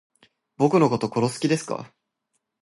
[0.57, 1.93] 僕のこと殺す気ですか